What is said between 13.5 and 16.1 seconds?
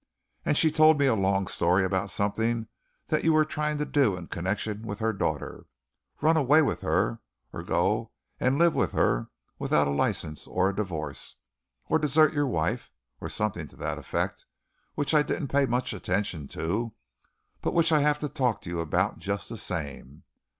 to that effect, which I didn't pay much